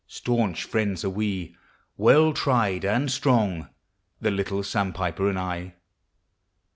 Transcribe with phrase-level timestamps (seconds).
[0.07, 1.55] Stanch friends are we,
[1.99, 3.67] weli tried and strong,
[4.19, 5.75] The little sandpiper and I.